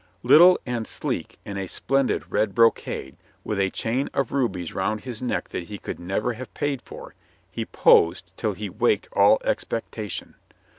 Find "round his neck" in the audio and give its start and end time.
4.73-5.49